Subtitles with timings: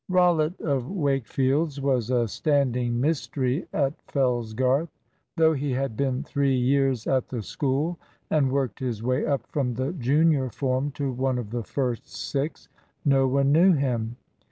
[0.09, 4.89] Rollitt of Wakefield's was a standing mystery at Fellsgarth.
[5.37, 9.75] Though he had been three years at the school, and worked his way up from
[9.75, 12.67] the junior form to one of the first six,
[13.05, 14.15] no one knew him.